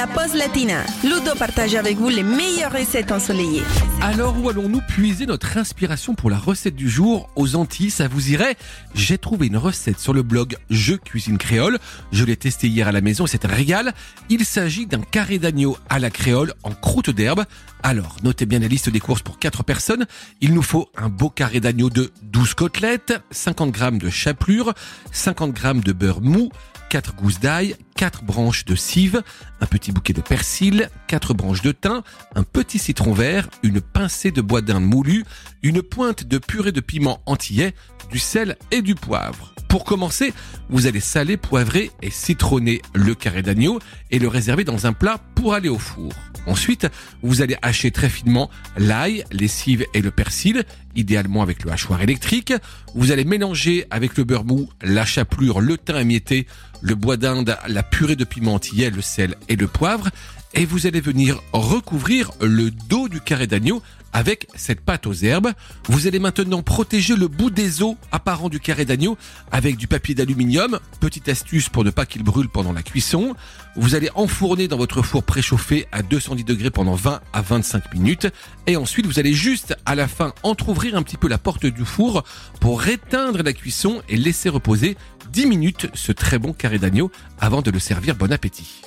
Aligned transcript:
la 0.00 0.06
pause 0.06 0.32
latina. 0.32 0.82
Ludo 1.04 1.34
partage 1.38 1.74
avec 1.74 1.98
vous 1.98 2.08
les 2.08 2.22
meilleures 2.22 2.72
recettes 2.72 3.12
ensoleillées. 3.12 3.64
Alors 4.00 4.34
où 4.42 4.48
allons-nous 4.48 4.80
puiser 4.88 5.26
notre 5.26 5.58
inspiration 5.58 6.14
pour 6.14 6.30
la 6.30 6.38
recette 6.38 6.74
du 6.74 6.88
jour? 6.88 7.28
Aux 7.36 7.54
Antilles 7.54 7.90
Ça 7.90 8.08
vous 8.08 8.30
irait? 8.30 8.56
J'ai 8.94 9.18
trouvé 9.18 9.48
une 9.48 9.58
recette 9.58 9.98
sur 9.98 10.14
le 10.14 10.22
blog 10.22 10.56
Je 10.70 10.94
cuisine 10.94 11.36
créole. 11.36 11.78
Je 12.12 12.24
l'ai 12.24 12.38
testé 12.38 12.66
hier 12.66 12.88
à 12.88 12.92
la 12.92 13.02
maison 13.02 13.26
et 13.26 13.28
c'est 13.28 13.44
un 13.44 13.48
régal. 13.48 13.92
Il 14.30 14.46
s'agit 14.46 14.86
d'un 14.86 15.02
carré 15.02 15.38
d'agneau 15.38 15.76
à 15.90 15.98
la 15.98 16.08
créole 16.08 16.54
en 16.62 16.70
croûte 16.70 17.10
d'herbe. 17.10 17.44
Alors, 17.82 18.16
notez 18.22 18.46
bien 18.46 18.60
la 18.60 18.68
liste 18.68 18.88
des 18.88 19.00
courses 19.00 19.20
pour 19.20 19.38
4 19.38 19.64
personnes. 19.64 20.06
Il 20.40 20.54
nous 20.54 20.62
faut 20.62 20.88
un 20.96 21.10
beau 21.10 21.28
carré 21.28 21.60
d'agneau 21.60 21.90
de 21.90 22.10
12 22.22 22.54
côtelettes, 22.54 23.12
50 23.32 23.76
g 23.76 23.90
de 23.98 24.08
chapelure, 24.08 24.72
50 25.12 25.58
g 25.58 25.72
de 25.84 25.92
beurre 25.92 26.22
mou, 26.22 26.50
4 26.88 27.14
gousses 27.16 27.40
d'ail, 27.40 27.76
4 28.00 28.24
branches 28.24 28.64
de 28.64 28.76
cive, 28.76 29.22
un 29.60 29.66
petit 29.66 29.92
bouquet 29.92 30.14
de 30.14 30.22
persil, 30.22 30.88
4 31.06 31.34
branches 31.34 31.60
de 31.60 31.70
thym, 31.70 32.02
un 32.34 32.44
petit 32.44 32.78
citron 32.78 33.12
vert, 33.12 33.50
une 33.62 33.82
pincée 33.82 34.30
de 34.30 34.40
bois 34.40 34.62
d'Inde 34.62 34.84
moulu, 34.84 35.26
une 35.62 35.82
pointe 35.82 36.24
de 36.24 36.38
purée 36.38 36.72
de 36.72 36.80
piment 36.80 37.20
antillais, 37.26 37.74
du 38.10 38.18
sel 38.18 38.56
et 38.70 38.80
du 38.80 38.94
poivre. 38.94 39.54
Pour 39.70 39.84
commencer, 39.84 40.34
vous 40.68 40.88
allez 40.88 40.98
saler, 40.98 41.36
poivrer 41.36 41.92
et 42.02 42.10
citronner 42.10 42.82
le 42.92 43.14
carré 43.14 43.40
d'agneau 43.42 43.78
et 44.10 44.18
le 44.18 44.26
réserver 44.26 44.64
dans 44.64 44.88
un 44.88 44.92
plat 44.92 45.20
pour 45.36 45.54
aller 45.54 45.68
au 45.68 45.78
four. 45.78 46.12
Ensuite, 46.46 46.88
vous 47.22 47.40
allez 47.40 47.56
hacher 47.62 47.92
très 47.92 48.08
finement 48.08 48.50
l'ail, 48.76 49.24
les 49.30 49.46
cives 49.46 49.86
et 49.94 50.02
le 50.02 50.10
persil, 50.10 50.64
idéalement 50.96 51.40
avec 51.40 51.62
le 51.62 51.70
hachoir 51.70 52.02
électrique. 52.02 52.52
Vous 52.96 53.12
allez 53.12 53.24
mélanger 53.24 53.86
avec 53.92 54.16
le 54.16 54.24
beurre 54.24 54.44
mou, 54.44 54.68
la 54.82 55.04
chapelure, 55.04 55.60
le 55.60 55.78
thym 55.78 55.98
émietté, 55.98 56.48
le 56.82 56.96
bois 56.96 57.16
d'Inde, 57.16 57.56
la 57.68 57.84
purée 57.84 58.16
de 58.16 58.24
piment 58.24 58.54
entier, 58.54 58.90
le 58.90 59.02
sel 59.02 59.36
et 59.48 59.54
le 59.54 59.68
poivre. 59.68 60.08
Et 60.52 60.66
vous 60.66 60.86
allez 60.86 61.00
venir 61.00 61.40
recouvrir 61.52 62.32
le 62.40 62.70
dos 62.70 63.08
du 63.08 63.20
carré 63.20 63.46
d'agneau 63.46 63.82
avec 64.12 64.48
cette 64.56 64.80
pâte 64.80 65.06
aux 65.06 65.12
herbes. 65.12 65.52
Vous 65.86 66.08
allez 66.08 66.18
maintenant 66.18 66.62
protéger 66.62 67.14
le 67.14 67.28
bout 67.28 67.50
des 67.50 67.82
os 67.82 67.94
apparents 68.10 68.48
du 68.48 68.58
carré 68.58 68.84
d'agneau 68.84 69.16
avec 69.52 69.76
du 69.76 69.86
papier 69.86 70.14
d'aluminium. 70.14 70.80
Petite 70.98 71.28
astuce 71.28 71.68
pour 71.68 71.84
ne 71.84 71.90
pas 71.90 72.04
qu'il 72.06 72.24
brûle 72.24 72.48
pendant 72.48 72.72
la 72.72 72.82
cuisson. 72.82 73.34
Vous 73.76 73.94
allez 73.94 74.10
enfourner 74.16 74.66
dans 74.66 74.76
votre 74.76 75.02
four 75.02 75.22
préchauffé 75.22 75.86
à 75.92 76.02
210 76.02 76.44
degrés 76.44 76.70
pendant 76.70 76.94
20 76.94 77.20
à 77.32 77.42
25 77.42 77.94
minutes. 77.94 78.26
Et 78.66 78.76
ensuite, 78.76 79.06
vous 79.06 79.20
allez 79.20 79.34
juste 79.34 79.76
à 79.86 79.94
la 79.94 80.08
fin 80.08 80.34
entrouvrir 80.42 80.96
un 80.96 81.02
petit 81.02 81.16
peu 81.16 81.28
la 81.28 81.38
porte 81.38 81.66
du 81.66 81.84
four 81.84 82.24
pour 82.60 82.88
éteindre 82.88 83.42
la 83.44 83.52
cuisson 83.52 84.02
et 84.08 84.16
laisser 84.16 84.48
reposer 84.48 84.96
10 85.32 85.46
minutes 85.46 85.86
ce 85.94 86.10
très 86.10 86.38
bon 86.38 86.52
carré 86.52 86.78
d'agneau 86.78 87.12
avant 87.38 87.62
de 87.62 87.70
le 87.70 87.78
servir. 87.78 88.16
Bon 88.16 88.32
appétit. 88.32 88.82